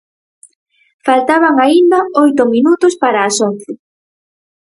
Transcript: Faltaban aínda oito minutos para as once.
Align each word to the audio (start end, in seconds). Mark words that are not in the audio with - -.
Faltaban 1.07 1.55
aínda 1.65 1.99
oito 2.23 2.43
minutos 2.55 2.93
para 3.01 3.19
as 3.27 3.37
once. 3.49 3.71